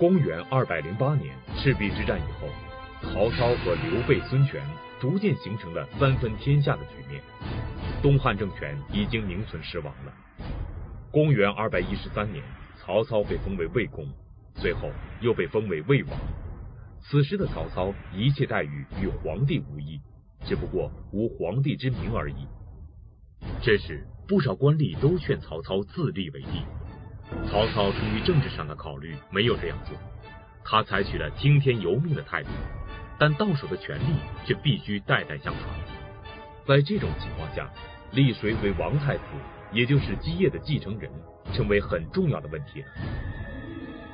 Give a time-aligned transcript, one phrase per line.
[0.00, 2.48] 公元二百零八年赤壁之战以后，
[3.02, 4.58] 曹操和刘备、孙权
[4.98, 7.20] 逐渐形成了三分天下的局面，
[8.00, 10.12] 东汉政权已经名存实亡了。
[11.10, 12.42] 公元二百一十三年，
[12.78, 14.08] 曹操被封为魏公，
[14.54, 16.18] 随后又被封为魏王。
[17.02, 20.00] 此时的曹操一切待遇与皇帝无异，
[20.46, 22.46] 只不过无皇帝之名而已。
[23.60, 26.62] 这时，不少官吏都劝曹操自立为帝。
[27.48, 29.96] 曹操出于政治上的考虑，没有这样做。
[30.64, 32.50] 他采取了听天由命的态度，
[33.18, 34.14] 但到手的权力
[34.44, 35.64] 却必须代代相传。
[36.66, 37.68] 在这种情况下，
[38.12, 39.22] 立谁为王太子，
[39.72, 41.10] 也就是基业的继承人，
[41.52, 42.88] 成为很重要的问题了。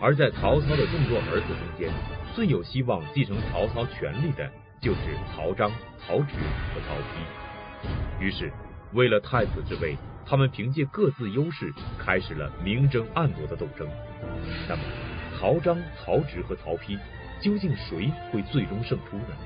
[0.01, 1.91] 而在曹操的众多儿子中间，
[2.35, 5.01] 最有希望继承曹操权力的，就是
[5.35, 8.21] 曹彰、曹植和曹丕。
[8.21, 8.53] 于是，
[8.93, 9.97] 为了太子之位，
[10.29, 13.89] 他们凭借各自优势，开始了明争暗夺的斗争。
[14.69, 14.83] 那么，
[15.39, 16.99] 曹彰、曹植和曹丕，
[17.41, 19.37] 究竟谁会最终胜出呢？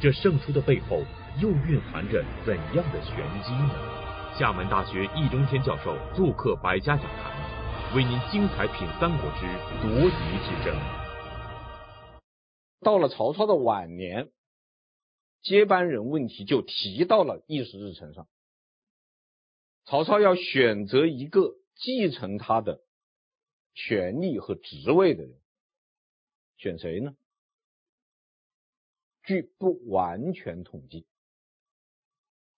[0.00, 1.02] 这胜出的背后，
[1.40, 3.74] 又蕴含着怎样的玄机呢？
[4.38, 9.46] 厦门大学易中天教授做客百家讲坛，为您精彩品三国之
[9.80, 10.76] 夺嫡之争。
[12.82, 14.28] 到了曹操的晚年，
[15.42, 18.26] 接班人问题就提到了议事日程上。
[19.86, 22.82] 曹操要选择一个继承他的
[23.74, 25.38] 权力和职位的人，
[26.56, 27.14] 选谁呢？
[29.22, 31.06] 据不完全统计，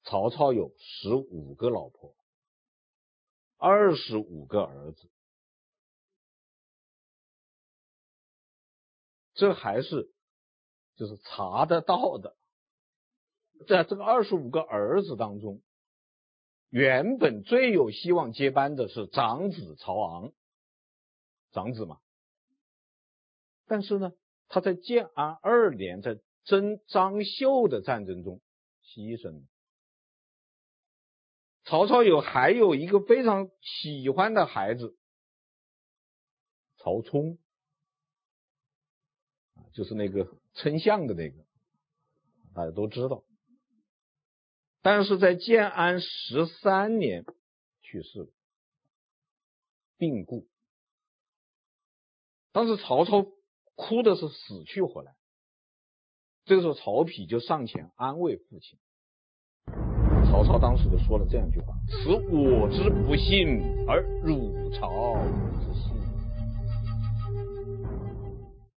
[0.04, 2.16] 曹操有十五个老婆，
[3.56, 5.10] 二十五个儿子，
[9.34, 10.12] 这还是
[10.94, 12.36] 就是查得到的。
[13.66, 15.60] 在这个二十五个儿子当中。
[16.70, 20.32] 原本最有希望接班的是长子曹昂，
[21.52, 22.00] 长子嘛。
[23.66, 24.12] 但是呢，
[24.48, 28.40] 他在建安二年在征张绣的战争中
[28.84, 29.46] 牺牲了。
[31.64, 34.96] 曹操有还有一个非常喜欢的孩子
[36.76, 37.38] 曹冲，
[39.72, 41.44] 就是那个称象的那个，
[42.54, 43.24] 大家都知道。
[44.86, 47.24] 但是在建安十三年
[47.82, 48.28] 去世了，
[49.98, 50.46] 病故。
[52.52, 53.26] 当时曹操
[53.74, 55.16] 哭的是死去活来，
[56.44, 58.78] 这个时候曹丕就上前安慰父亲。
[60.30, 65.16] 曹操当时就说了这样一句话：“此我之不幸，而汝曹
[65.64, 65.96] 之幸。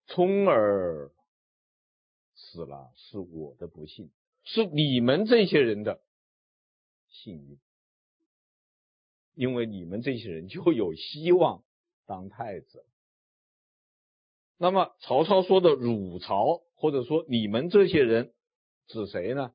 [0.08, 1.12] 冲儿
[2.34, 4.10] 死了是我的不幸。”
[4.52, 6.02] 是你们这些人的
[7.08, 7.60] 幸运，
[9.36, 11.64] 因为你们这些人就有希望
[12.08, 12.84] 当太子。
[14.58, 18.34] 那么曹操说的“汝曹”或者说你们这些人
[18.88, 19.54] 指谁呢？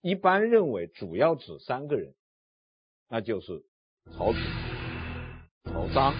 [0.00, 2.14] 一般认为主要指三个人，
[3.06, 3.66] 那就是
[4.12, 4.38] 曹丕、
[5.64, 6.14] 曹彰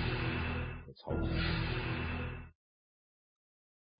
[0.84, 1.30] 和曹植。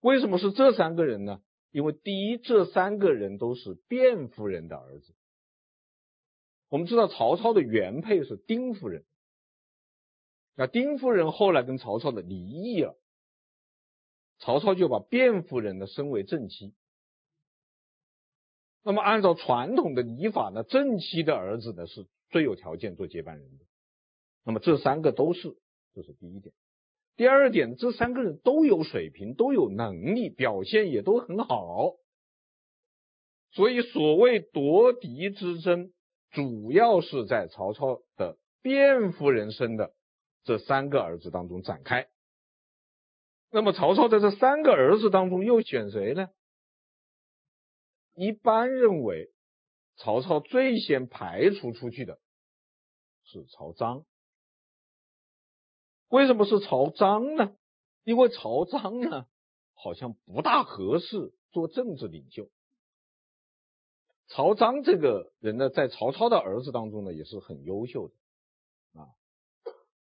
[0.01, 1.41] 为什么是这三个人呢？
[1.71, 5.13] 因为第一，这三个人都是卞夫人的儿子。
[6.69, 9.05] 我们知道曹操的原配是丁夫人，
[10.55, 12.97] 那丁夫人后来跟曹操的离异了，
[14.39, 16.73] 曹操就把卞夫人呢升为正妻。
[18.81, 23.65] 那么按照传统的礼法呢，正妻的儿子呢是最有条件做接班人的。
[24.43, 25.57] 那么这三个都是，
[25.93, 26.53] 这是第一点。
[27.19, 31.97] 第二点，这三个人都有水平，都有能力，表现也都很好。
[33.51, 35.91] 所以，所谓夺嫡之争，
[36.31, 39.93] 主要是在曹操的卞夫人生的
[40.45, 42.07] 这三个儿子当中展开。
[43.51, 46.29] 那么，曹操在这三个儿子当中又选谁呢？
[48.15, 49.29] 一般认为，
[49.97, 52.17] 曹操最先排除出去的
[53.25, 54.05] 是曹彰。
[56.09, 57.55] 为什么是曹彰呢？
[58.03, 59.25] 因为曹彰呢，
[59.73, 62.49] 好像不大合适做政治领袖。
[64.27, 69.09] 曹彰这个人呢，在曹操的儿子当中呢，也是很优秀的啊。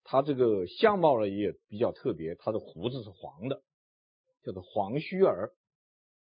[0.02, 3.62] 他这个相貌呢也比较特别，他的胡子是黄的，
[4.42, 5.52] 叫做黄须儿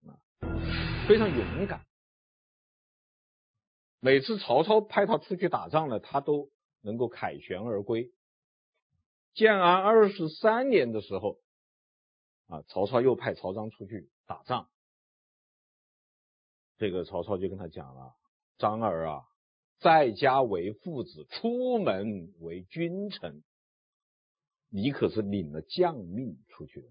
[0.06, 0.16] 啊，
[1.06, 1.87] 非常勇敢。
[4.00, 6.50] 每次曹操派他出去打仗呢，他都
[6.81, 8.12] 能够凯旋而归。
[9.38, 11.38] 建安二十三年的时候，
[12.49, 14.69] 啊，曹操又派曹彰出去打仗。
[16.76, 18.17] 这个曹操就跟他讲了
[18.58, 19.23] ：“张儿啊，
[19.79, 23.44] 在家为父子，出门为君臣。
[24.70, 26.88] 你可是领了将命出去的。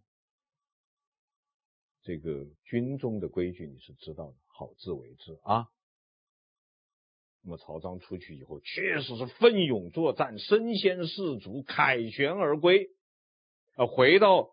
[2.03, 5.67] 这个军中的规矩你是知道的，好自为之啊。
[7.47, 12.89] 那么曹彰出去以后，确实是奋勇作战，身先士卒，凯旋而归。
[13.77, 14.49] 啊，回到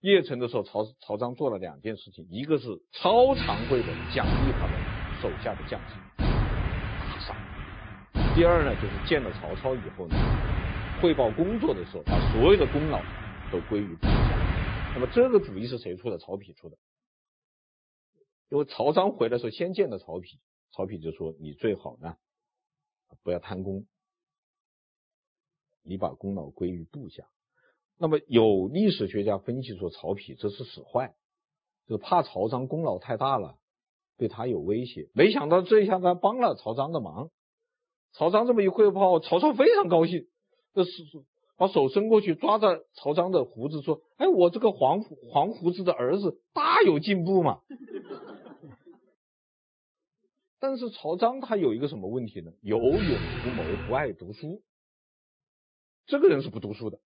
[0.00, 4.72] 邺城的时候，曹曹彰做了两件事情，一个是超常规的奖励他的
[5.20, 7.34] 手下的将士，大赏；
[8.36, 10.14] 第二呢，就是见了曹操以后呢，
[11.02, 13.02] 汇报工作的时候，把所有的功劳
[13.50, 14.94] 都归于部下。
[14.94, 16.18] 那么这个主意是谁出的？
[16.18, 16.76] 曹丕出的。
[18.50, 20.38] 因为曹彰回来的时候，先见了曹丕。
[20.72, 22.16] 曹丕就说：“你最好呢，
[23.22, 23.86] 不要贪功，
[25.82, 27.28] 你把功劳归于部下。”
[27.98, 31.16] 那么有历史学家分析说，曹丕这是使坏，
[31.86, 33.58] 就是怕曹彰功劳太大了，
[34.16, 35.08] 对他有威胁。
[35.14, 37.30] 没想到这一下他帮了曹彰的忙。
[38.12, 40.28] 曹彰这么一汇报，曹操非常高兴，
[40.74, 40.90] 这是
[41.56, 47.62] 把手伸过去抓着曹彰的胡子说：“哎，我这个黄黄胡子的儿子大有进步嘛。”
[50.60, 52.52] 但是曹彰他有一个什么问题呢？
[52.62, 54.62] 有勇无谋，不爱读书。
[56.06, 57.00] 这个人是不读书的。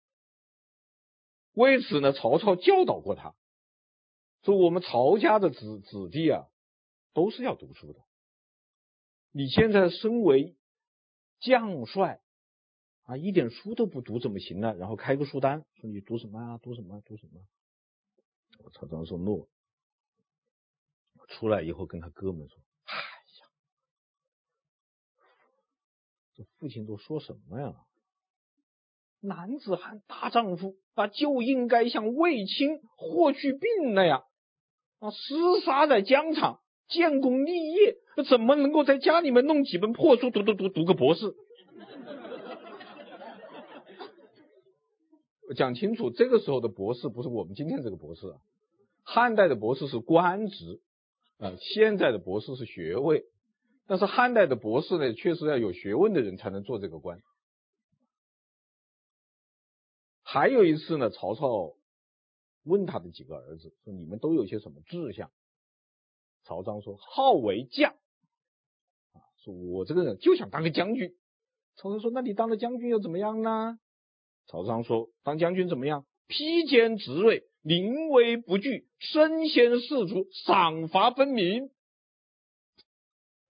[1.53, 3.35] 为此呢，曹操教导过他，
[4.41, 6.47] 说我们曹家的子子弟啊，
[7.13, 7.99] 都是要读书的。
[9.31, 10.55] 你现在身为
[11.39, 12.21] 将帅
[13.03, 14.73] 啊，一点书都不读怎么行呢？
[14.73, 16.57] 然后开个书单，说你读什么啊？
[16.57, 17.01] 读什么？
[17.01, 17.43] 读什么？
[18.73, 19.47] 曹彰说诺。
[21.27, 22.57] 出来以后跟他哥们说。
[26.35, 27.73] 这父亲都说什么呀？
[29.25, 34.25] 男子汉大丈夫啊，就应该像卫青、霍去病那样
[34.99, 36.59] 啊，厮杀在疆场，
[36.89, 37.95] 建功立业。
[38.29, 41.33] 怎么能够在家里面弄几本破书，读读读读个博士？
[45.55, 48.37] 讲清楚，这个时候的博士不是我们今天这个博士啊，
[49.03, 50.81] 汉代的博士是官职
[51.37, 53.23] 啊，现在的博士是学位。
[53.85, 57.21] 但是汉代的博士呢，确实要有学问的人才能做这个官。
[60.21, 61.75] 还有一次呢，曹操
[62.63, 65.29] 问他的几个儿子说：“你们都有些什么志向？”
[66.43, 67.91] 曹彰说：“好为将。”
[69.13, 71.13] 啊，说我这个人就想当个将军。
[71.75, 73.77] 曹操说：“那你当了将军又怎么样呢？”
[74.47, 76.05] 曹彰说：“当将军怎么样？
[76.27, 81.69] 披坚执锐，临危不惧，身先士卒，赏罚分明。”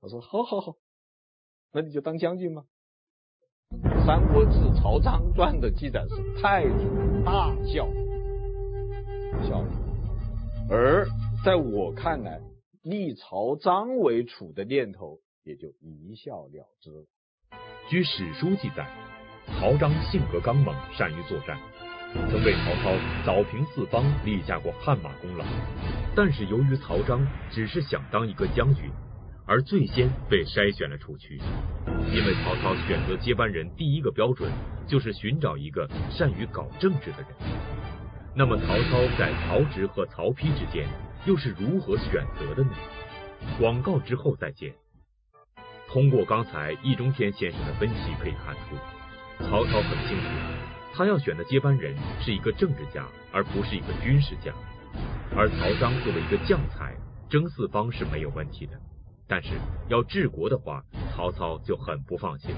[0.03, 0.75] 我说好好好，
[1.71, 2.65] 那你就当将军吧？
[4.05, 7.88] 《三国志·曹彰传》的记载是太祖大笑，
[9.47, 9.63] 笑。
[10.69, 11.07] 而
[11.45, 12.41] 在我看来，
[12.81, 17.07] 立曹彰为储的念头也就一笑了之。
[17.89, 18.85] 据史书记载，
[19.57, 21.57] 曹彰性格刚猛，善于作战，
[22.29, 22.91] 曾为曹操
[23.25, 25.45] 扫平四方，立下过汗马功劳。
[26.13, 28.91] 但是由于曹彰只是想当一个将军。
[29.45, 31.38] 而最先被筛选了出去，
[32.12, 34.50] 因为曹操选择接班人第一个标准
[34.88, 37.28] 就是寻找一个善于搞政治的人。
[38.36, 40.88] 那么曹操在曹植和曹丕之间
[41.25, 42.72] 又是如何选择的呢？
[43.60, 44.74] 广告之后再见。
[45.89, 48.78] 通过刚才易中天先生的分析可以看出，
[49.46, 50.24] 曹操很清楚，
[50.96, 54.54] 他要选的接班人是一个政治家，而不是一个军事家。
[55.36, 56.96] 而曹彰作为一个将才，
[57.29, 58.74] 征四方是没有问题的。
[59.34, 59.50] 但是
[59.90, 62.52] 要治国的话，曹操就很不放心。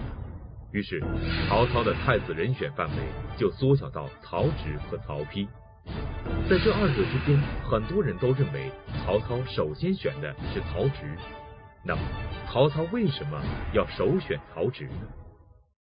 [0.74, 1.00] 于是，
[1.48, 2.96] 曹操的太子人选范围
[3.38, 5.48] 就缩小到曹植和曹丕。
[6.50, 8.70] 在这二者之间，很多人都认为
[9.05, 11.17] 曹操首先选的是曹植。
[11.86, 12.01] 那么，
[12.51, 13.41] 曹操为什么
[13.74, 15.08] 要首选曹植呢？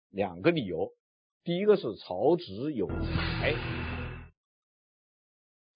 [0.10, 0.90] 两个理由。
[1.46, 3.54] 第一个是曹植有才，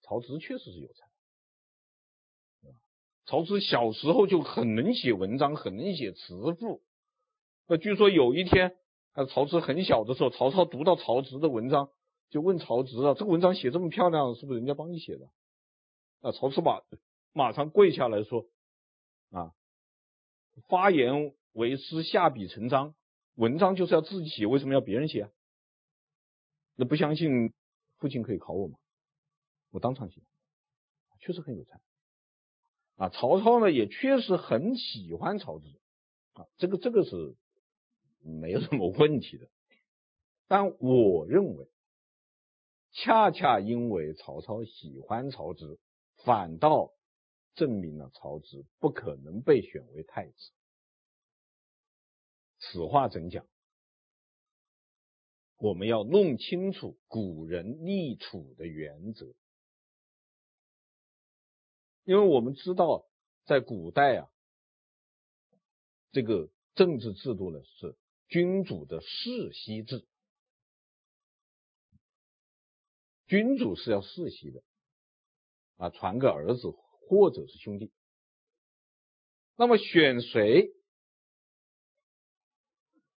[0.04, 1.08] 曹植确实是有才。
[3.26, 6.84] 曹植小时候就很能写文章，很能写词赋。
[7.68, 8.78] 那据说有一天，
[9.14, 11.90] 啊，曹植很小的时候，曹操读到曹植的文章，
[12.30, 15.30] 就问曹植啊，这个文章写这么漂亮，是不是人家帮你写的？
[16.22, 16.82] 啊，曹植马
[17.34, 18.46] 马上跪下来说，
[19.32, 19.54] 啊，
[20.68, 22.94] 发言为师，下笔成章，
[23.34, 25.32] 文章就是要自己写，为什么要别人写？
[26.76, 27.54] 那不相信，
[27.98, 28.78] 父亲可以考我吗？
[29.72, 30.22] 我当场写，
[31.20, 31.82] 确实很有才。
[32.96, 35.68] 啊，曹操呢也确实很喜欢曹植，
[36.34, 37.36] 啊，这个这个是
[38.22, 39.50] 没有什么问题的。
[40.48, 41.68] 但我认为，
[42.92, 45.80] 恰恰因为曹操喜欢曹植，
[46.24, 46.92] 反倒
[47.56, 50.52] 证明了曹植不可能被选为太子。
[52.60, 53.46] 此话怎讲？
[55.58, 59.34] 我们要弄清楚古人立储的原则，
[62.06, 63.06] 因为我们知道
[63.44, 64.30] 在古代啊，
[66.12, 67.98] 这个政治制度呢是
[68.30, 70.08] 君主的世袭制，
[73.28, 74.64] 君主是要世袭的
[75.78, 76.74] 啊，传给儿子
[77.10, 77.92] 或者是兄弟。
[79.58, 80.72] 那么选谁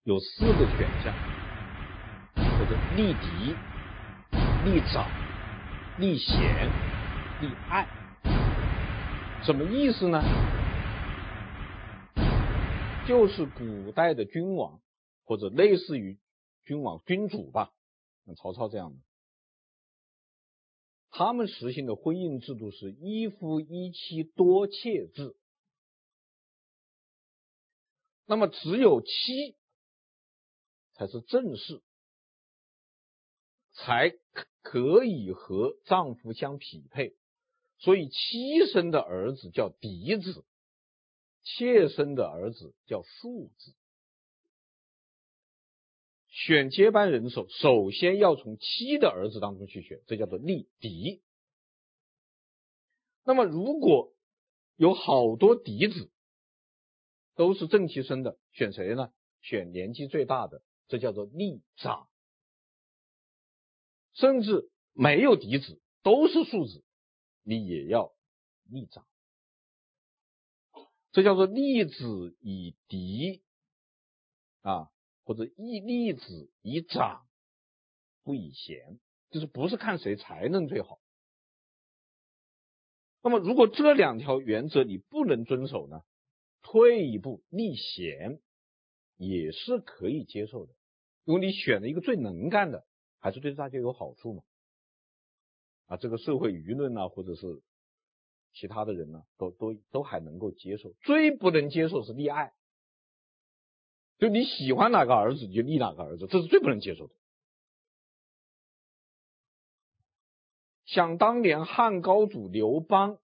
[0.02, 1.38] 有四个选项。
[2.96, 3.54] 立嫡、
[4.64, 5.08] 立长、
[5.98, 6.68] 立贤、
[7.40, 7.86] 立爱，
[9.44, 10.22] 什么意思呢？
[13.06, 14.80] 就是古代的君王
[15.24, 16.18] 或者类似于
[16.64, 17.72] 君王、君主吧，
[18.26, 18.98] 像曹操这样的，
[21.10, 25.36] 他们实行的婚姻制度是一夫一妻多妾制。
[28.26, 29.56] 那么只有妻
[30.92, 31.82] 才是正室。
[33.80, 34.12] 才
[34.62, 37.14] 可以和丈夫相匹配，
[37.78, 40.44] 所以妻生的儿子叫嫡子，
[41.42, 43.74] 妾生的儿子叫庶子。
[46.28, 51.22] 选接班人的时候，首先要从妻的儿子当中去选，这叫做立嫡。
[53.24, 54.14] 那么如果
[54.76, 56.10] 有好多嫡子
[57.34, 59.12] 都是正妻生的，选谁呢？
[59.40, 62.08] 选年纪最大的，这叫做立长。
[64.14, 66.84] 甚至没有嫡子，都是庶子，
[67.48, 68.12] 你也要
[68.64, 69.06] 立长，
[71.12, 73.42] 这叫做立子以嫡
[74.60, 74.90] 啊，
[75.24, 77.26] 或者立立子以长，
[78.22, 79.00] 不以贤，
[79.30, 81.00] 就是不是看谁才能最好。
[83.22, 86.02] 那么如果这两条原则你不能遵守呢？
[86.60, 88.42] 退一步立贤
[89.16, 90.74] 也是可以接受的，
[91.24, 92.86] 因为你选了一个最能干的。
[93.20, 94.42] 还是对大家有好处嘛？
[95.88, 97.60] 啊，这个社会舆论啊，或者是
[98.52, 100.92] 其他的人呢、都都都还能够接受。
[101.02, 102.52] 最不能接受是立爱，
[104.18, 107.14] 就你喜欢哪个儿子，你就立哪个儿子，这是最不能接受的。
[110.84, 113.18] 想当年汉高祖刘邦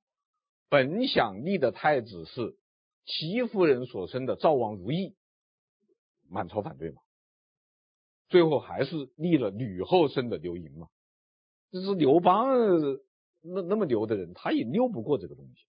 [0.69, 2.59] 本想立的太子是
[3.05, 5.15] 戚夫人所生的赵王如意，
[6.29, 7.01] 满朝反对嘛。
[8.29, 10.89] 最后还是立了吕后生的刘盈嘛，
[11.75, 12.47] 就是刘邦
[13.41, 15.67] 那那么牛的人，他也拗不过这个东西。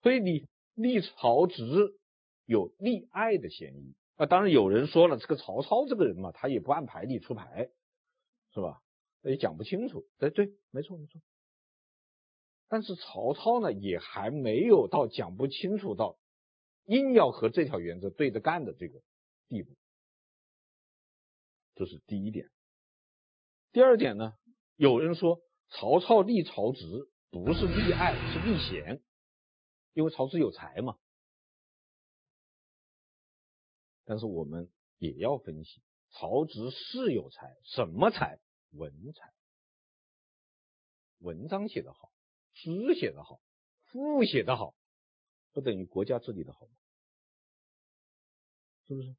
[0.00, 2.00] 所以你立曹植
[2.46, 4.24] 有立爱的嫌疑啊。
[4.24, 7.68] 当然有人说了，这个曹操这个人嘛，他也不按牌理出牌，
[8.54, 8.82] 是吧？
[9.20, 10.06] 也讲不清楚。
[10.16, 11.20] 对对，没错没错。
[12.68, 16.18] 但是曹操呢，也还没有到讲不清楚到
[16.86, 19.02] 硬要和这条原则对着干的这个
[19.48, 19.76] 地步。
[21.74, 22.48] 这是第一点。
[23.72, 24.36] 第二点呢，
[24.76, 26.80] 有人说曹操立曹植
[27.30, 29.02] 不是立爱，是立贤，
[29.94, 30.98] 因为曹植有才嘛。
[34.04, 38.38] 但是我们也要分析，曹植是有才，什么才？
[38.72, 39.32] 文才，
[41.18, 42.10] 文章写得好，
[42.54, 43.40] 诗写得好，
[43.84, 44.74] 赋写得好，
[45.52, 46.72] 不等于国家治理得好吗？
[48.86, 49.14] 是不是？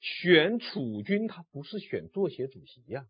[0.00, 3.06] 选储君，他不是选作协主席呀，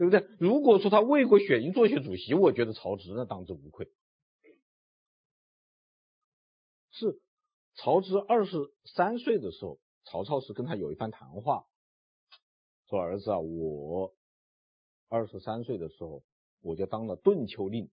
[0.00, 0.26] 对不对？
[0.38, 3.92] 如果说他为国选一作协主席，我觉得曹植呢当之无愧。
[6.90, 7.20] 是
[7.74, 11.66] 曹植二十三岁的时候，曹操是跟他有一番谈话，
[12.88, 14.14] 说儿子啊，我
[15.10, 16.22] 二十三岁的时候
[16.62, 17.90] 我就当了顿丘令，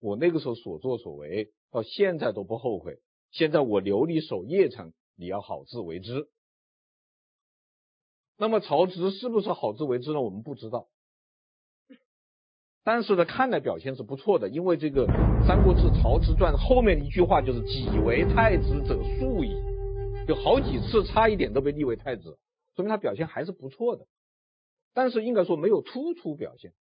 [0.00, 3.00] 我那个时候所作所为到现在都不后悔。
[3.30, 4.92] 现在我留你守邺城。
[5.14, 6.28] 你要好自为之。
[8.36, 10.20] 那么曹植是不是好自为之呢？
[10.20, 10.88] 我们不知道。
[12.86, 15.08] 但是呢，看来表现是不错的，因为这个
[15.44, 19.56] 《三国志·曹植传》后面一句话就是“己为太子者数矣”，
[20.28, 22.38] 有好几次差一点都被立为太子，
[22.76, 24.06] 说明他表现还是不错的。
[24.94, 26.74] 但是应该说没有突出表现，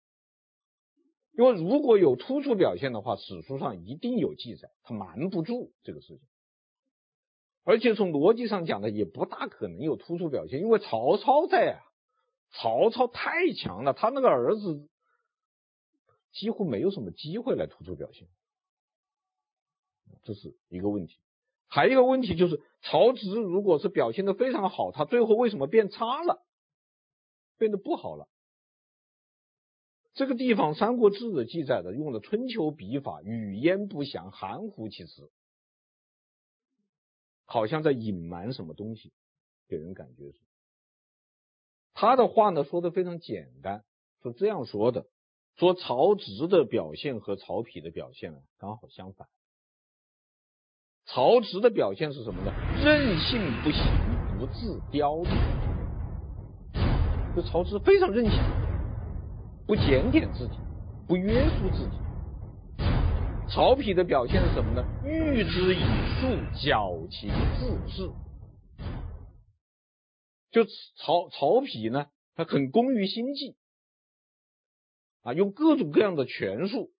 [1.32, 6.20] 因为如果有突出表现的话，史书上一定有记载，他瞒不住这个事情。
[7.64, 11.80] 而且从逻辑上讲呢，也不大可能有突出表现，因为曹操在啊，
[12.52, 14.86] 曹操太强了，他那个儿子
[16.34, 18.28] 几乎没有什么机会来突出表现，
[20.24, 21.18] 这是一个问题。
[21.66, 26.44] 还有一个问题就是，曹植如果是表现的非常好，他最后为什么变差了，
[27.56, 28.28] 变得不好了？
[30.12, 35.30] 这个地方《三国志》的记载的用了春秋笔法，语焉不详，含糊其辞。
[37.46, 39.12] 好像在隐瞒什么东西，
[39.66, 40.38] 给人感觉是。
[41.92, 43.84] 他的话呢说的非常简单，
[44.22, 45.06] 是这样说的：
[45.56, 49.28] 说曹植的表现和曹丕的表现呢刚好相反。
[51.06, 52.52] 曹植的表现是什么呢？
[52.82, 53.84] 任性不行，
[54.38, 55.28] 不自雕琢。
[57.36, 58.40] 就曹植非常任性，
[59.66, 60.54] 不检点自己，
[61.06, 61.96] 不约束自己。
[63.46, 64.82] 曹丕的表现是什么呢？
[65.04, 65.80] 欲之以
[66.20, 68.10] 数，矫情自适。
[70.50, 70.64] 就
[70.96, 73.56] 曹曹丕呢，他很工于心计，
[75.24, 76.92] 啊，用各种各样的权术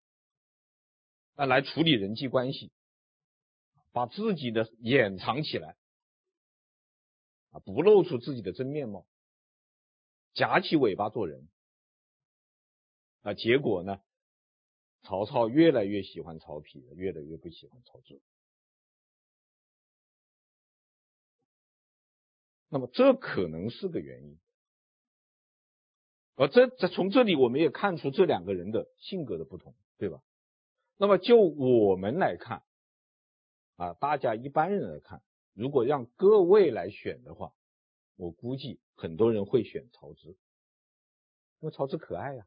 [1.37, 2.73] 啊来处理人际关系。
[3.93, 5.77] 把自己的掩藏起来，
[7.53, 9.07] 啊，不露出自己的真面貌，
[10.33, 11.49] 夹起尾巴做人，
[13.23, 14.01] 啊，结果呢，
[15.03, 18.21] 曹操越来越喜欢曹丕，越来越不喜欢曹植。
[22.69, 24.41] 那么这可能是个原因，
[26.37, 30.23] 而这这从这里我们也看出这两个人的性格的不同，对吧？
[30.97, 32.63] 那么就我们来看。
[33.77, 35.21] 啊，大家一般人来看，
[35.53, 37.53] 如果让各位来选的话，
[38.15, 40.29] 我估计很多人会选曹植，
[41.59, 42.47] 因为曹植可爱呀、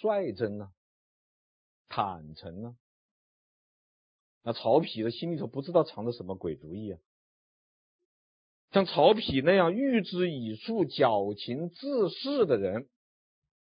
[0.00, 0.72] 率真啊，
[1.88, 2.76] 坦诚啊。
[4.40, 6.98] 那曹丕的心里头不知道藏着什么鬼主意啊。
[8.72, 12.88] 像曹丕那样欲之以数、矫情自恃的人，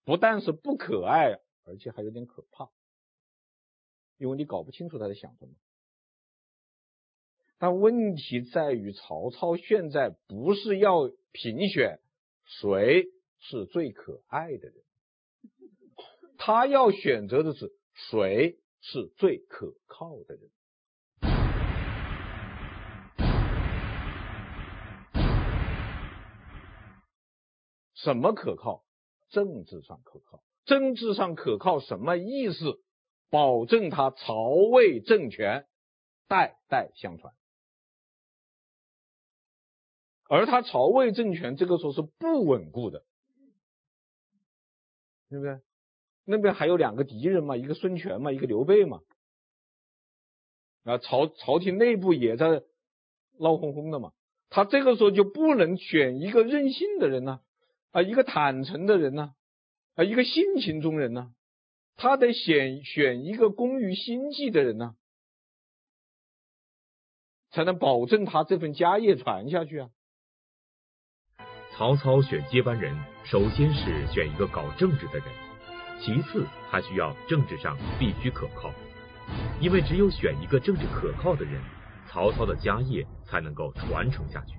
[0.05, 2.71] 不但是不可爱，而且还有点可怕。
[4.19, 5.53] 因为你搞不清楚他在想什么，
[7.59, 12.01] 但问题在于曹操现在不是要评选
[12.45, 13.07] 谁
[13.39, 14.75] 是最可爱的人，
[16.37, 17.73] 他要选择的是
[18.11, 20.51] 谁是最可靠的人。
[28.03, 28.85] 什么可靠？
[29.31, 30.43] 政治上可靠。
[30.65, 32.81] 政治上可靠什么意思？
[33.31, 35.67] 保证他曹魏政权
[36.29, 37.35] 代代相传，
[40.31, 43.05] 而他曹魏政权这个时候是不稳固的，
[45.29, 45.61] 对不对？
[46.25, 49.03] 那边还有两个敌人嘛，一个孙权嘛，一个刘备嘛，
[50.85, 52.63] 啊，朝朝廷内部也在
[53.39, 54.13] 闹哄哄的嘛，
[54.49, 57.43] 他这个时候就不能选一个任性的人呢，
[57.93, 59.33] 啊一个坦诚的人呢，
[59.95, 61.33] 啊，一个性情中人呢。
[62.01, 64.95] 他得选选一个工于心计的人呢、
[67.51, 69.91] 才能保证他这份家业传下去啊。
[71.73, 75.27] 曹操选接班人，首先是选一个搞政治的人，
[76.01, 78.73] 其次还需要政治上必须可靠，
[79.61, 81.61] 因为只有选一个政治可靠的人，
[82.09, 84.55] 曹操的家业才能够传承下去。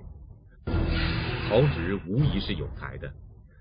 [1.50, 3.12] 曹植无疑是有才的。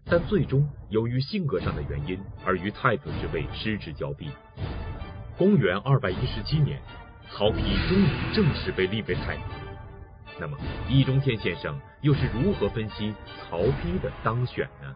[0.04, 4.30] 但最终由于性格上的原因，而与太子之位失之交臂。
[5.38, 6.82] 公元二百一十七年，
[7.30, 7.54] 曹丕
[7.88, 9.42] 终于正式被立为太子。
[10.38, 13.14] 那么，易中天先生又是如何分析
[13.48, 14.94] 曹丕的当选呢？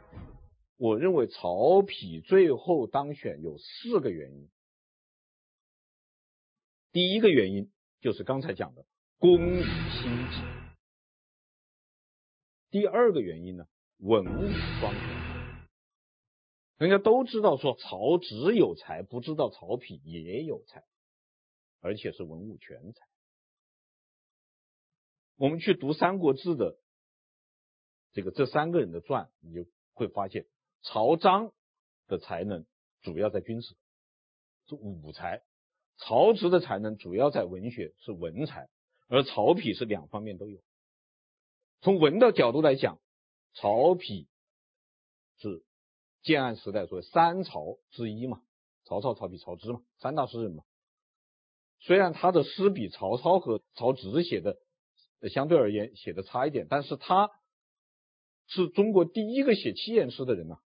[0.77, 4.51] 我认为曹丕最后当选有四个原因。
[6.93, 7.71] 第一个原因
[8.03, 8.85] 就是刚才讲的
[9.19, 10.62] 功于心计。
[12.73, 13.67] 第二个原因呢？
[13.99, 14.49] 文武
[14.81, 15.69] 双全，
[16.79, 20.83] 人家都知道说曹植有才，不知道曹丕也有才，
[21.81, 23.07] 而且是文武全才。
[25.37, 26.79] 我们去读《三国志》的
[28.13, 30.47] 这个这三个人的传，你就会发现，
[30.81, 31.53] 曹彰
[32.07, 32.65] 的才能
[33.03, 33.77] 主要在军事，
[34.67, 35.43] 是武才；
[35.99, 38.71] 曹植的才能主要在文学，是文才；
[39.09, 40.63] 而曹丕是两方面都有。
[41.83, 42.99] 从文的角度来讲。
[43.55, 44.29] 曹丕
[45.37, 45.63] 是
[46.23, 48.41] 建安时代所谓三曹之一嘛，
[48.87, 50.65] 曹操、曹丕、曹植嘛，三大诗人嘛。
[51.79, 54.57] 虽然他的诗比曹操和曹植写的
[55.29, 57.29] 相对而言写的差一点，但是他
[58.47, 60.57] 是中国第一个写七言诗的人呐。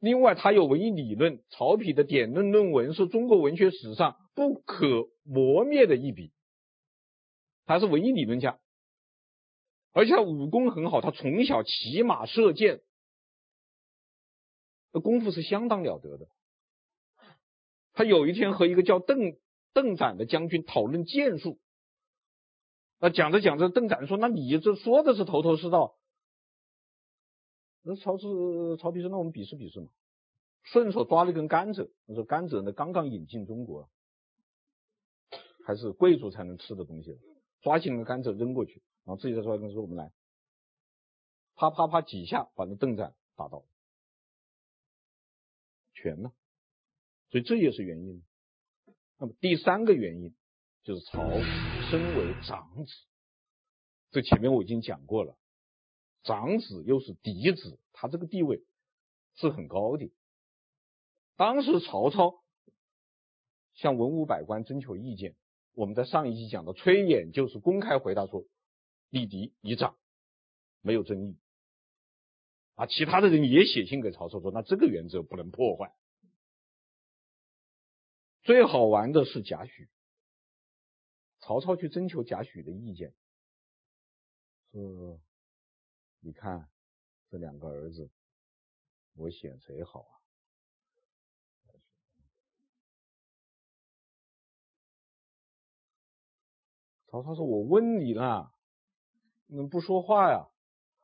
[0.00, 6.30] 另外，他有文艺理论，曹丕的典论论文是中国文学史上不可磨灭的一笔，
[7.64, 8.60] 他是文艺理论家。
[9.94, 12.82] 而且他武功很好，他从小骑马射箭，
[14.92, 16.26] 那功夫是相当了得的。
[17.92, 19.36] 他有一天和一个叫邓
[19.72, 21.60] 邓展的将军讨论箭术，
[22.98, 25.96] 那讲着讲着，邓展说：“那你这说的是头头是道。”
[27.86, 28.26] 那曹氏
[28.78, 29.88] 曹丕说：“那我们比试比试嘛。”
[30.64, 33.88] 顺手抓了一根甘蔗，他说：“甘蔗呢刚刚引进中国，
[35.64, 37.16] 还是贵族才能吃的东西，
[37.60, 40.12] 抓起那个甘蔗扔过去。”然后自己再说一个说，我们来。
[41.56, 43.64] 啪啪啪几下把那邓赞打倒，
[45.92, 46.32] 全了。
[47.30, 48.24] 所以这也是原因。
[49.18, 50.34] 那么第三个原因
[50.82, 51.30] 就是曹
[51.90, 52.92] 身为长子，
[54.10, 55.36] 这前面我已经讲过了，
[56.24, 58.64] 长子又是嫡子，他这个地位
[59.36, 60.12] 是很高的。
[61.36, 62.42] 当时曹操
[63.74, 65.36] 向文武百官征求意见，
[65.72, 68.44] 我们在上一集讲的，崔琰就是公开回答说，
[69.10, 69.96] 立嫡以长，
[70.80, 71.38] 没有争议。
[72.74, 75.94] 啊，其他的人也写信给曹操说，那这个原则不能破坏。
[78.42, 79.88] 最好玩的是贾诩，
[81.40, 83.14] 曹操去征求贾诩的意见，
[84.72, 85.20] 说，
[86.20, 86.68] 你看
[87.30, 88.10] 这两个儿子，
[89.14, 90.12] 我选谁好啊？
[97.06, 98.53] 曹操说：“我问你了，
[99.54, 100.48] 你们不说话呀？”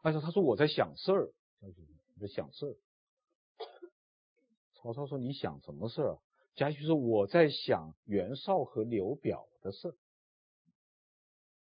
[0.03, 1.33] 而且他说：“我在想事儿。”
[1.63, 2.75] 你在想事儿。
[4.75, 6.19] 曹操说：“你想什么事儿？”
[6.57, 9.95] 贾诩说：“我在想袁绍和刘表的事儿。”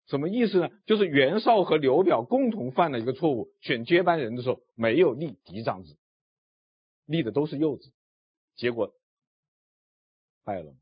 [0.09, 0.71] 什么意思呢？
[0.87, 5.99] 就是袁绍和刘表共同犯了一个错误，选接班人的时候没有立嫡长子，
[7.05, 7.93] 立的都是幼子，
[8.57, 8.95] 结果
[10.43, 10.75] 败了。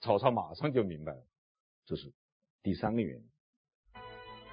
[0.00, 1.26] 曹操马上就明白了。
[1.86, 2.12] 这是
[2.62, 3.31] 第三个原因。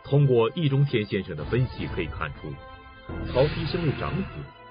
[0.10, 2.52] 通过易中天先生的分析可以看出，
[3.32, 4.24] 曹丕身为长子，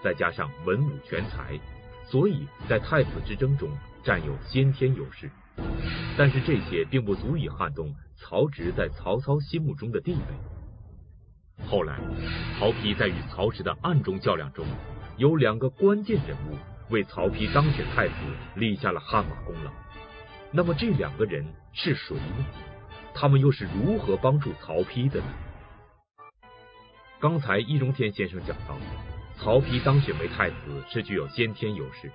[0.03, 1.57] 再加上文武全才，
[2.05, 3.70] 所以在太子之争中
[4.03, 5.31] 占有先天优势。
[6.16, 11.66] 但是这些并不足以撼动曹植在曹操心目中的地位。
[11.66, 12.01] 后来，
[12.59, 14.66] 曹丕在与曹植的暗中较量中，
[15.18, 16.57] 有两个关键人物
[16.90, 18.14] 为曹丕当选太子
[18.57, 19.70] 立下了汗马功劳。
[20.51, 22.44] 那么这两个人是谁呢？
[23.21, 25.27] 他们又是如何帮助曹丕的呢？
[27.19, 28.79] 刚才易中天先生讲到，
[29.37, 30.57] 曹丕当选为太子
[30.89, 32.13] 是具有先天优势，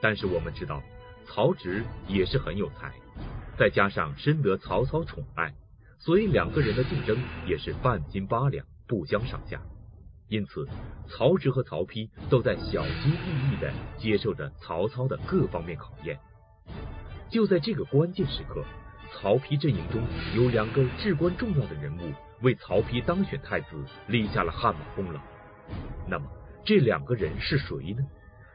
[0.00, 0.80] 但是我们知道，
[1.26, 2.92] 曹植也是很有才，
[3.58, 5.52] 再加上深得曹操宠爱，
[5.98, 9.60] 所以两个人的竞争也是半斤八两，不相上下。
[10.28, 10.68] 因此，
[11.08, 16.16] 曹植和曹丕都在小心翼翼地接受着曹操的各方面考验。
[17.28, 18.64] 就在这个关键时刻，
[19.14, 20.02] 曹丕阵营中
[20.36, 25.20] 有两个至关重要的人物为曹丕当选太子立下了汗马功劳。
[26.08, 26.28] 那么
[26.64, 28.04] 这两个人是谁呢？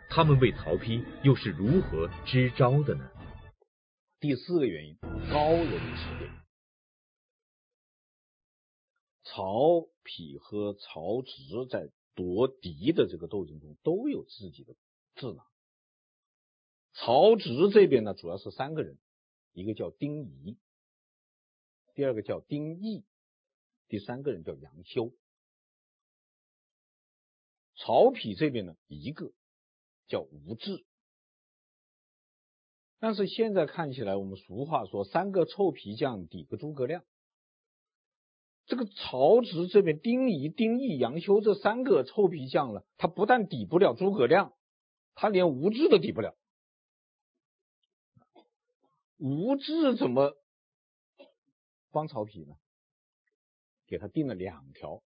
[0.10, 3.10] 他们为曹丕又是如何支招的呢？
[4.20, 4.98] 第四个原因，
[5.32, 6.32] 高人指点。
[9.24, 14.76] 曹丕和曹植在夺嫡的这个斗争中都有自己的
[15.16, 15.46] 智囊。
[16.94, 18.98] 曹植这边呢，主要是三个人，
[19.60, 20.58] 一个叫丁仪，
[21.94, 23.04] 第二个叫丁义，
[23.90, 25.12] 第三个人叫杨修。
[27.76, 29.34] 曹丕这边呢，一个
[30.08, 30.86] 叫吴质。
[33.00, 37.04] 但是现在看起来，我们俗话说“三个臭皮匠抵个诸葛亮”。
[38.66, 44.54] 这个曹植这边，丁仪、丁义、杨修这三个臭皮匠了，他不但抵不了诸葛亮，
[45.16, 46.38] 他连吴质都抵不了。
[49.20, 50.34] 吴质怎么
[51.92, 52.56] 帮曹丕呢？
[53.86, 55.04] 给他定了两条，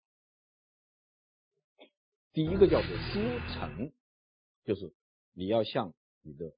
[2.31, 3.19] 第一个叫做书
[3.53, 3.91] 诚，
[4.63, 4.95] 就是
[5.33, 6.55] 你要向你的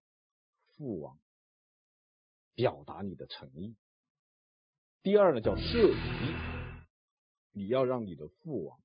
[0.75, 1.19] 父王
[2.53, 3.75] 表达你的诚意；
[5.01, 6.35] 第二呢叫设疑，
[7.51, 8.79] 你要让你的父王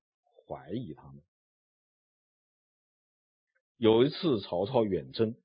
[0.47, 1.23] 怀疑他们。
[3.77, 5.35] 有一次曹操远征。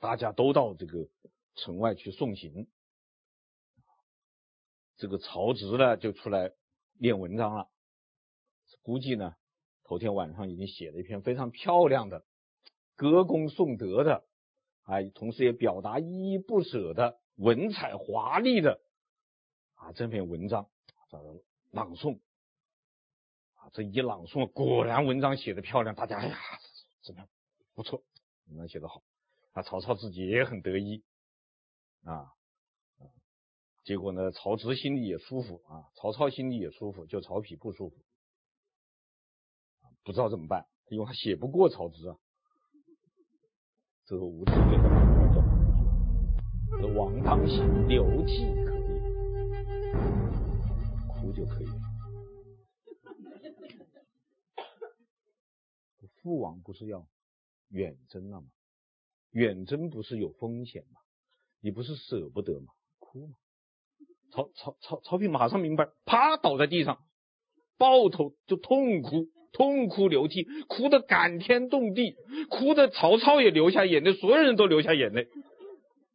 [0.00, 1.08] 大家都到这个
[1.56, 2.68] 城外去送行，
[4.96, 6.52] 这个曹植呢就出来
[6.94, 7.68] 练文章了，
[8.82, 9.34] 估计呢
[9.82, 12.24] 头天晚上已经写了一篇非常漂亮的
[12.94, 14.24] 歌功颂德的，
[14.82, 18.80] 啊，同时也表达依依不舍的文采华丽的
[19.74, 20.68] 啊这篇文章，
[21.10, 21.18] 这
[21.72, 22.20] 朗诵
[23.54, 26.38] 啊，这一朗诵果然文章写的漂亮，大家哎呀
[27.02, 27.28] 怎么样？
[27.74, 28.02] 不错，
[28.46, 29.02] 文章写得好。
[29.52, 31.02] 啊，曹操自己也很得意
[32.04, 32.32] 啊，
[33.84, 37.96] 结果呢，曹植心里也舒服啊，曹操心里也舒服，就曹丕不舒服，
[40.04, 42.16] 不知道怎么办，因为他写不过曹植啊。
[44.04, 44.84] 这个吴质给他
[45.34, 45.44] 讲
[46.80, 49.00] 说：“王当行，流涕可以，
[51.08, 51.80] 哭就可以了。
[56.22, 57.06] 父王不是要
[57.68, 58.48] 远征了吗？”
[59.32, 61.00] 远征不是有风险吗？
[61.60, 62.66] 你不是舍不得吗？
[62.98, 63.34] 哭吗？
[64.30, 66.98] 曹曹曹曹丕马上明白，啪倒在地上，
[67.78, 72.14] 抱头就痛哭，痛哭流涕，哭得感天动地，
[72.50, 75.28] 哭得曹操也流下眼泪，所有人都流下眼泪，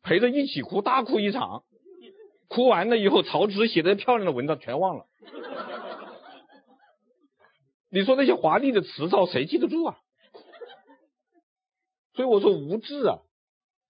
[0.04, 1.63] 陪着一起哭，大哭一场。
[2.47, 5.06] 哭完了以后，曹植写的漂亮的文章全忘了。
[7.89, 9.97] 你说那些华丽的辞藻，谁记得住啊？
[12.13, 13.19] 所以我说无志啊，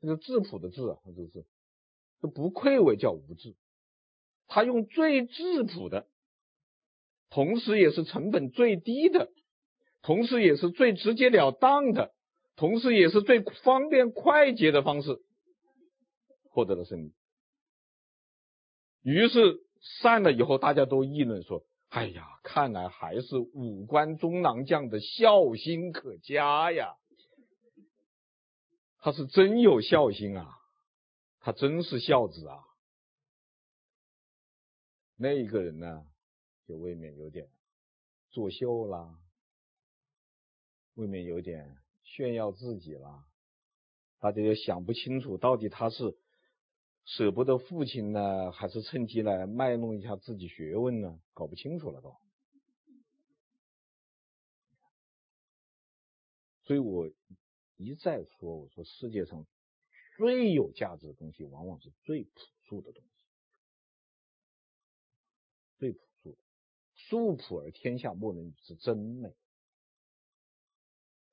[0.01, 1.45] 这个质朴的质啊，这个字，
[2.33, 3.55] 不愧为叫无志。
[4.47, 6.07] 他用最质朴的，
[7.29, 9.31] 同时也是成本最低的，
[10.01, 12.13] 同时也是最直截了当的，
[12.55, 15.21] 同时也是最方便快捷的方式，
[16.49, 17.13] 获得了胜利。
[19.01, 19.59] 于是
[20.01, 26.95] 散了以后，大家都议论说：“哎呀，看来还是五关中郎将的孝心可嘉呀。
[29.03, 30.57] 他是真有孝心啊，
[31.41, 32.63] 他真是孝子啊。”
[35.19, 36.07] 那一个人呢，
[36.65, 37.49] 就未免有点
[38.29, 39.19] 作秀啦，
[40.93, 43.25] 未免有点炫耀自己啦。
[44.19, 46.17] 大家也想不清楚，到底他是。
[47.05, 51.19] 舍不得父亲呢，还是趁机来卖弄一下自己学问呢？
[51.33, 52.15] 搞不清楚了都。
[56.63, 57.11] 所以我
[57.77, 59.45] 一再说，我说世界上
[60.17, 62.31] 最有价值的东西，往往是最朴
[62.67, 63.09] 素的东西，
[65.79, 66.38] 最朴素的，
[66.95, 69.33] 素朴而天下莫能与之争美。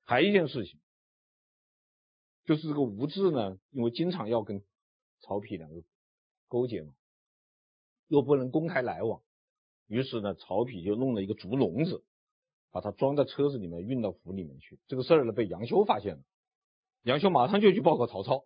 [0.05, 0.81] 还有一件事情，
[2.45, 4.63] 就是这个吴志呢，因为经常要跟。
[5.23, 5.83] 曹丕两个
[6.49, 6.95] 勾结嘛，
[8.09, 9.23] 又不能公开来往，
[9.87, 12.03] 于是呢，曹丕就弄了一个竹笼子，
[12.71, 14.79] 把他装在车子里面运到府里面去。
[14.87, 16.23] 这个事儿呢，被杨修发现了，
[17.03, 18.45] 杨修马上就去报告曹操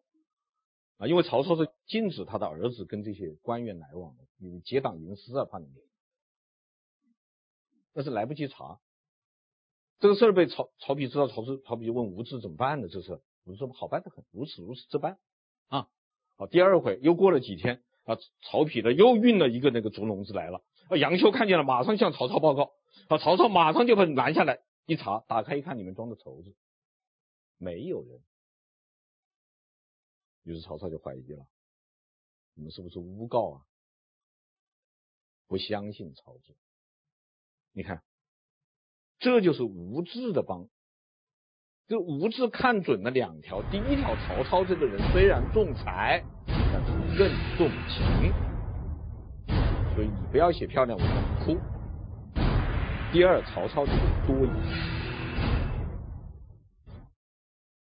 [0.99, 5.67] 啊，因为曹操是禁止他的儿子跟这些官员来往的，因为结党营私啊，怕你。
[7.93, 8.81] 但是来不及查，
[10.01, 12.89] 这个事儿被曹曹丕知道，曹操曹丕就问吴质怎么办呢？
[12.89, 15.19] 这事吴质说好办得很，如此如此这般
[15.69, 15.89] 啊。
[16.37, 22.73] 好，第二回又过了几天啊，曹丕呢又运了一个那个竹笼子来了，啊，杨修看见了，马上向曹操报告，
[23.09, 26.55] 好，曹操马上就把拦下来，一查，打开一看，里面装的绸子，
[27.59, 28.21] 没有人，
[30.43, 31.47] 于是曹操就怀疑了，
[32.55, 33.63] 你们是不是诬告啊？
[35.47, 36.57] 不相信曹植，
[37.73, 38.03] 你看，
[39.19, 40.69] 这就是无志的帮。
[41.87, 47.29] 这吴质看准了两条，第一条，曹操这个人虽然重财，但是更
[47.59, 48.33] 重情，
[49.95, 51.74] 所以你不要写漂亮文章哭。
[53.15, 54.51] 第二，曹操这个多疑，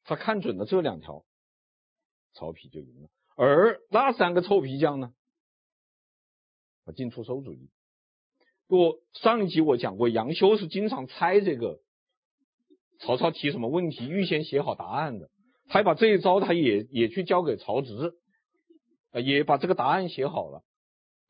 [0.05, 1.25] 他看准了这两条，
[2.35, 3.09] 曹丕就赢了。
[3.35, 5.13] 而那三个臭皮匠呢，
[6.85, 7.69] 他进出馊主意。
[8.69, 11.81] 不，上一集我讲过，杨修是经常猜这个。
[13.01, 15.31] 曹操提什么问题，预先写好答案的，
[15.67, 18.15] 他把这一招，他也也去交给曹植，
[19.25, 20.63] 也把这个答案写好了。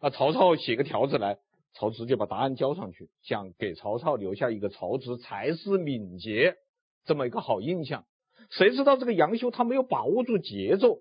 [0.00, 1.38] 啊，曹操写个条子来，
[1.74, 6.56] 曹植就把答案交上去，想给曹操留下一个曹植才思敏捷
[7.04, 8.04] 这么一个好印象。
[8.50, 10.98] 谁知道这个杨修他没有把握住节奏，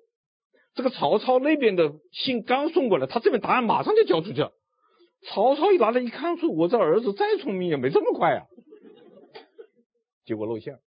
[0.74, 4.52] 这个曹操那边的信刚送过来，他这边答案马上就交出去了。
[5.24, 8.46] 曹操一拿来一看，说：“我这儿子再聪明也没这么快啊。”
[10.26, 10.80] 结果露馅，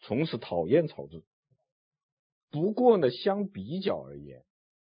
[0.00, 1.22] 从此讨厌曹植。
[2.50, 4.42] 不过呢，相比较而言，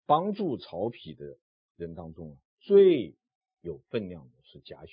[0.06, 1.38] 帮助曹丕的
[1.76, 3.16] 人当中啊，最
[3.62, 4.88] 有分量的是贾诩。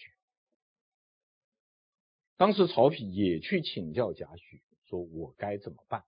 [2.37, 6.05] 当时曹丕也去请教贾诩，说我该怎么办？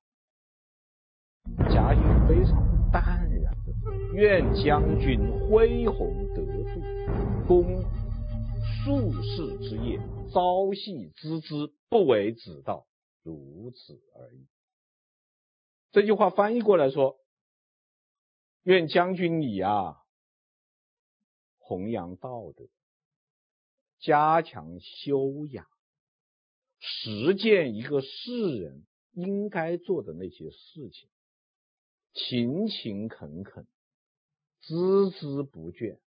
[1.70, 5.18] 贾诩非常淡然的说：“愿将军
[5.48, 7.82] 恢弘德度，公
[8.84, 9.98] 数世之业，
[10.32, 12.86] 朝夕知之。”不为子道，
[13.24, 14.46] 如此而已。
[15.90, 17.18] 这句话翻译过来说
[18.62, 19.99] ：“愿将军你啊，
[21.70, 22.66] 弘扬道德，
[24.00, 25.68] 加强修养，
[26.80, 31.08] 实践一个世人应该做的那些事情，
[32.12, 33.68] 勤勤恳恳，
[34.64, 36.00] 孜孜不倦，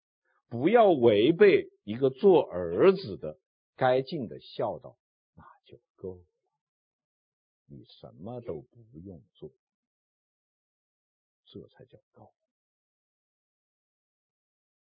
[0.48, 3.38] 不要违背一个做儿子的
[3.77, 4.98] 该尽的孝道。”
[5.37, 6.25] 那就够了，
[7.66, 9.53] 你什么都不用做，
[11.44, 12.33] 这才叫高。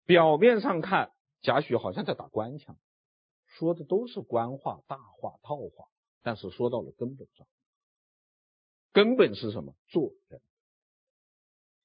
[0.07, 2.79] 表面上看，贾诩好像在打官腔，
[3.47, 5.89] 说的都是官话、大话、套话，
[6.23, 7.47] 但是说到了根本上，
[8.93, 9.75] 根本是什么？
[9.89, 10.41] 做人。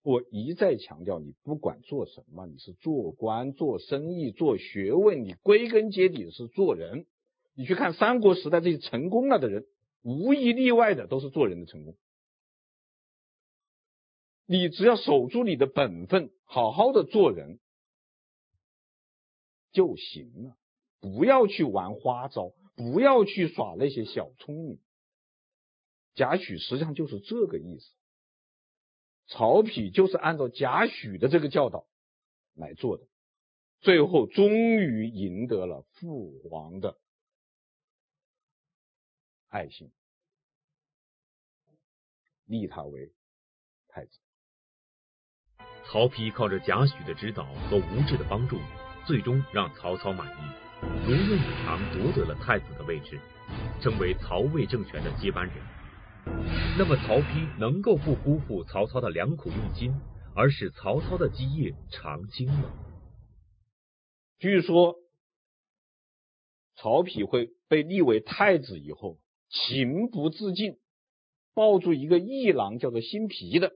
[0.04, 7.06] 我一再强调，你不管做什么，你是做官、做生意、做学问，你归根结底是做人。
[7.54, 9.68] 你去看三国时代这些成功了的人，
[10.02, 11.96] 无一例外的都是做人的成功。
[14.48, 17.60] 你只要守住你的本分，好好的做人
[19.72, 20.58] 就行了，
[21.00, 24.80] 不要去玩花招，不要去耍那些小聪明。
[26.14, 27.94] 贾诩实际上就是这个意思。
[29.28, 31.88] 曹丕就是按照贾诩的这个教导
[32.54, 33.08] 来做的，
[33.80, 36.98] 最后终于赢得了父皇的
[39.48, 39.92] 爱心，
[42.44, 43.14] 立他为
[43.88, 44.20] 太子。
[45.86, 48.58] 曹丕靠着贾诩的指导和吴质的帮助，
[49.12, 50.40] 最终让曹操满意，
[51.06, 53.20] 如愿以偿夺得了太子的位置，
[53.82, 55.56] 成为曹魏政权的接班人。
[56.80, 59.94] 那么曹丕能够不辜负曹操的良苦用心，
[60.34, 62.72] 而使曹操的基业长青吗？
[64.40, 64.96] 据说
[66.78, 69.20] 曹丕会被立为太子以后，
[69.50, 70.78] 情不自禁
[71.54, 73.74] 抱住一个议郎叫做辛毗的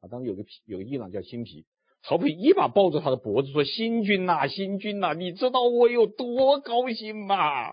[0.00, 1.66] 啊，当时有个有个议郎叫辛毗，
[2.08, 7.72] 曹丕一把抱住他的脖子说：“新君呐、新君呐、你知道我有多高兴吗？”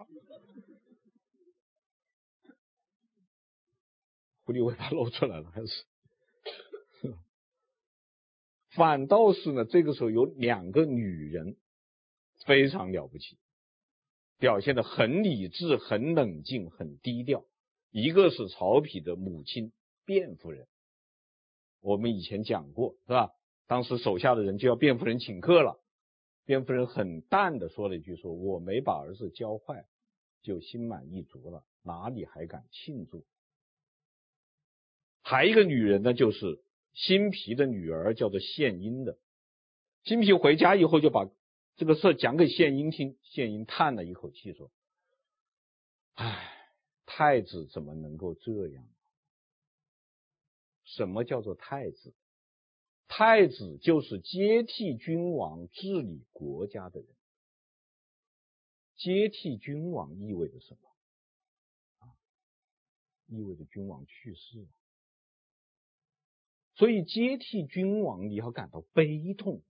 [4.43, 5.85] 狐狸尾巴露出来了，还是？
[8.71, 11.55] 反倒是呢，这个时候有两个女人
[12.45, 13.37] 非常了不起，
[14.37, 17.45] 表现的很理智、很冷静、很低调。
[17.89, 19.71] 一个是曹丕的母亲
[20.05, 20.67] 卞夫人，
[21.79, 23.31] 我们以前讲过，是吧？
[23.67, 25.79] 当时手下的人就要卞夫人请客了，
[26.45, 29.85] 卞夫人很淡的说了一句：“说我没把儿子教坏，
[30.41, 33.25] 就心满意足了，哪里还敢庆祝？”
[35.23, 39.17] 还一个女人呢，就是辛毗的女儿，叫做献英的。
[40.03, 41.27] 辛毗回家以后，就把
[41.75, 43.17] 这个事讲给献英听。
[43.23, 44.69] 献英叹了一口气说
[46.13, 46.69] ：“唉，
[47.07, 48.87] 太子怎么能够这样？
[50.83, 52.13] 什么叫做太子？
[53.07, 57.09] 太子就是接替君王治理国家的人。
[58.95, 60.79] 接替君王意味着什么？
[61.99, 62.15] 啊，
[63.27, 64.67] 意味着君王去世了。”
[66.75, 69.61] 所以接替君王，你要感到悲痛。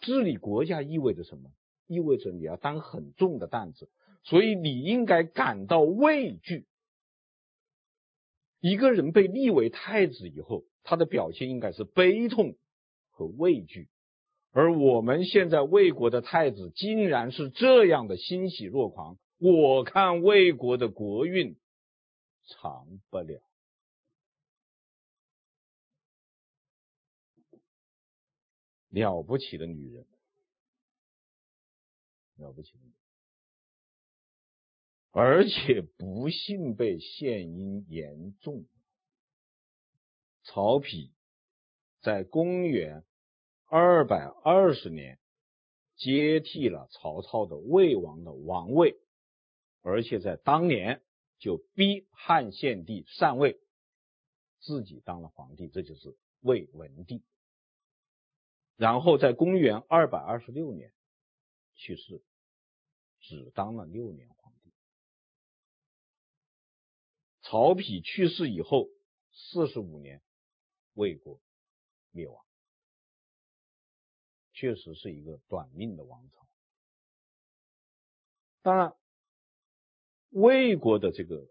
[0.00, 1.52] 治理国家意味着什么？
[1.86, 3.90] 意味着你要担很重的担子，
[4.22, 6.66] 所以你应该感到畏惧。
[8.60, 12.56] 一个人被立为太子以后，他的表现应该是悲痛
[13.10, 13.90] 和畏惧。
[14.52, 21.58] 而我们现在魏国的太子竟然是这样的欣喜若狂，我看魏国的国运
[22.46, 23.42] 长不了。
[28.88, 30.06] 了不起的女人，
[32.36, 32.94] 了不起的女人，
[35.10, 38.64] 而且不幸被献殷言中。
[40.48, 41.10] 曹丕
[42.00, 43.04] 在公元
[43.66, 45.18] 二百二十年
[45.94, 48.96] 接替了曹操的魏王的王位，
[49.82, 51.02] 而且在当年
[51.38, 53.60] 就逼汉献帝禅位，
[54.58, 57.22] 自己当了皇帝，这就是魏文帝。
[58.76, 60.94] 然后在公元二百二十六年
[61.74, 62.22] 去世，
[63.20, 64.72] 只当了六年皇帝。
[67.42, 68.88] 曹丕去世以后
[69.32, 70.22] 四十五年，
[70.98, 71.40] 魏国
[72.10, 72.44] 灭亡，
[74.52, 76.48] 确实是一个短命的王朝。
[78.62, 78.96] 当然，
[80.30, 81.48] 魏国的这个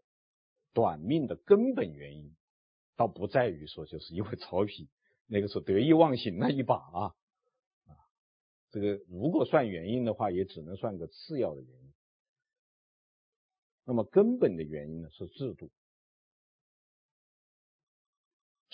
[0.73, 2.35] 短命的根本原因，
[2.97, 4.89] 倒不在于说就是因为曹丕。
[5.27, 7.15] 那个时候得意忘形了一把啊，
[7.85, 7.95] 啊，
[8.69, 11.93] 这个如果算原因的话，也只能算个次要的原因。
[13.85, 15.71] 那么根本的原因呢，是制度，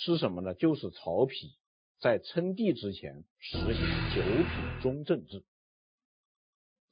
[0.06, 0.54] 是什么呢？
[0.54, 1.54] 就是曹丕
[2.00, 3.74] 在称帝之前实行
[4.16, 5.44] 九品中正制。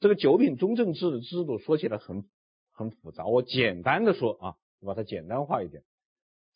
[0.00, 2.28] 这个九品中正制的制度说起来很
[2.72, 5.84] 很复杂，我简单的说啊，把它简单化一点，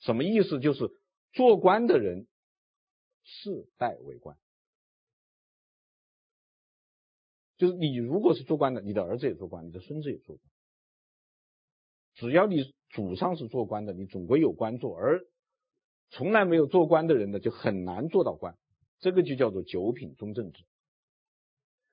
[0.00, 0.61] 什么意思？
[0.61, 0.90] 就是
[1.32, 2.26] 做官的人。
[3.28, 4.38] 世代为官，
[7.57, 10.48] 就是你如果是做官的，你的儿子也做官，你的孙子也做官。
[12.14, 15.26] 只要你祖上是做官的，你总归有官做；而
[16.11, 18.57] 从来没有做官的人呢，就很难做到官。
[19.00, 20.64] 这个就叫做九品中正制。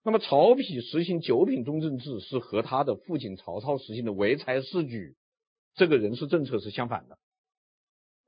[0.04, 5.16] 那么曹丕实行九品中正制，是和他的父亲曹操实行的唯才是举
[5.76, 7.18] 这个人事政策是相反的。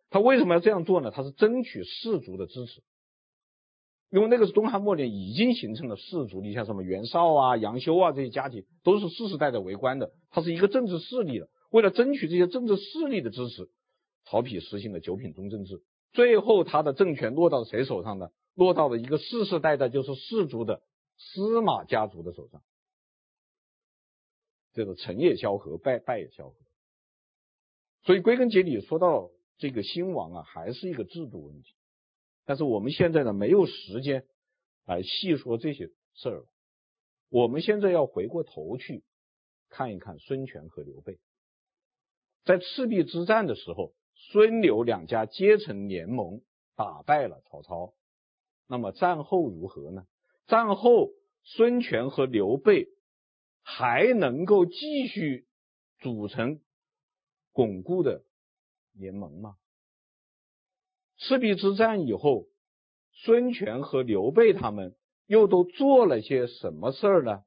[0.09, 1.11] 他为什么要这样做呢？
[1.11, 2.81] 他是争取士族的支持，
[4.09, 11.49] 因为那个是东汉末年已经形成了士族，你像什么袁绍啊、杨修啊这些家庭都是世世代代为官的，他是一个政治势力的。
[11.71, 13.67] 为了争取这些政治势力的支持，
[14.26, 18.32] 曹丕实行了九品中正制，最后他的政权落到谁手上呢？
[18.55, 20.82] 落到了一个世世代代就是士族的
[21.17, 22.63] 司马家族的手上。
[24.73, 26.55] 这个成也萧何，败败也萧何。
[28.03, 31.73] 所以归根结底说到这个兴亡啊，还是一个制度问题。
[32.45, 34.26] 但是我们现在呢，没有时间
[34.86, 36.45] 来细说这些事儿。
[37.30, 39.03] 我们现在要回过头去
[39.69, 41.19] 看一看孙权和刘备，
[42.45, 43.93] 在赤壁之战的时候，
[44.32, 46.41] 孙刘两家结成联盟，
[46.76, 47.93] 打败了曹操。
[48.67, 50.07] 那么战后如何呢？
[50.47, 51.11] 战后
[51.43, 52.88] 孙权和刘备
[53.61, 55.47] 还能够继续
[55.99, 56.59] 组成
[57.51, 58.23] 巩固的
[58.93, 59.57] 联盟吗？
[61.17, 62.47] 赤壁之战以后，
[63.11, 64.95] 孙权和刘备他们
[65.28, 67.43] 又都做了些什么事儿呢？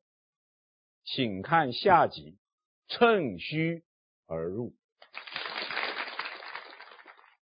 [1.04, 2.38] 请看下集，
[2.86, 3.84] 趁虚
[4.26, 4.74] 而入。